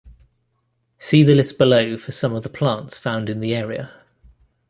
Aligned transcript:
See 0.97 1.21
the 1.21 1.35
list 1.35 1.59
below 1.59 1.95
for 1.95 2.11
some 2.11 2.33
of 2.33 2.41
the 2.41 2.49
plants 2.49 2.97
found 2.97 3.29
in 3.29 3.39
the 3.39 3.53
area. 3.53 3.91